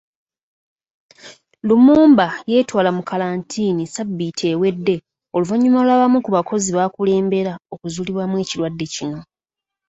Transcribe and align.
Lumumba 1.67 2.27
yeetwala 2.51 2.89
mu 2.97 3.01
kalantiini 3.09 3.83
ssabbiiti 3.87 4.43
ewedde 4.53 4.95
oluvannyuma 5.35 5.79
lw'abamu 5.85 6.17
ku 6.25 6.29
bakozi 6.35 6.69
b'akulembera 6.77 7.53
okuzuulibwamu 7.73 8.35
ekirwadde 8.43 8.85
kino. 8.93 9.19